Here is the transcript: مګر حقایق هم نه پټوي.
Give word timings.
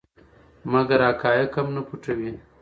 مګر 0.71 0.99
حقایق 1.09 1.51
هم 1.57 1.67
نه 1.75 1.81
پټوي. 1.87 2.31